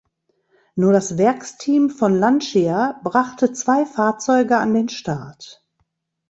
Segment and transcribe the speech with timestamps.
[0.73, 5.63] Nur das Werksteam von Lancia brachte zwei Fahrzeuge an den Start.